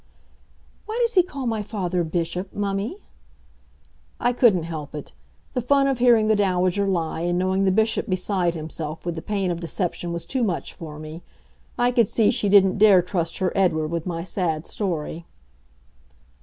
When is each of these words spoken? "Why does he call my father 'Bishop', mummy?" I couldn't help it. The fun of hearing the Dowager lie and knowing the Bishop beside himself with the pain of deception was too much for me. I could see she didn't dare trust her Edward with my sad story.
"Why 0.87 0.97
does 0.99 1.13
he 1.13 1.21
call 1.21 1.45
my 1.45 1.61
father 1.61 2.03
'Bishop', 2.03 2.51
mummy?" 2.55 3.03
I 4.19 4.33
couldn't 4.33 4.63
help 4.63 4.95
it. 4.95 5.11
The 5.53 5.61
fun 5.61 5.85
of 5.85 5.99
hearing 5.99 6.27
the 6.27 6.35
Dowager 6.35 6.87
lie 6.87 7.19
and 7.21 7.37
knowing 7.37 7.65
the 7.65 7.71
Bishop 7.71 8.09
beside 8.09 8.55
himself 8.55 9.05
with 9.05 9.13
the 9.13 9.21
pain 9.21 9.51
of 9.51 9.59
deception 9.59 10.11
was 10.11 10.25
too 10.25 10.41
much 10.43 10.73
for 10.73 10.97
me. 10.97 11.21
I 11.77 11.91
could 11.91 12.07
see 12.07 12.31
she 12.31 12.49
didn't 12.49 12.79
dare 12.79 13.03
trust 13.03 13.37
her 13.37 13.51
Edward 13.55 13.89
with 13.89 14.07
my 14.07 14.23
sad 14.23 14.65
story. 14.65 15.23